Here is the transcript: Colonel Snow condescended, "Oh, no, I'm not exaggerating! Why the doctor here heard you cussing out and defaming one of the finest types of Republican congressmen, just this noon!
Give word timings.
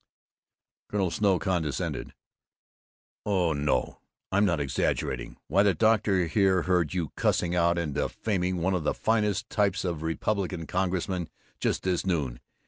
Colonel 0.89 1.11
Snow 1.11 1.37
condescended, 1.37 2.15
"Oh, 3.23 3.53
no, 3.53 3.99
I'm 4.31 4.45
not 4.45 4.59
exaggerating! 4.59 5.37
Why 5.47 5.61
the 5.61 5.75
doctor 5.75 6.25
here 6.25 6.63
heard 6.63 6.95
you 6.95 7.09
cussing 7.09 7.53
out 7.55 7.77
and 7.77 7.93
defaming 7.93 8.57
one 8.63 8.73
of 8.73 8.83
the 8.83 8.95
finest 8.95 9.51
types 9.51 9.85
of 9.85 10.01
Republican 10.01 10.65
congressmen, 10.65 11.29
just 11.59 11.83
this 11.83 12.03
noon! 12.03 12.39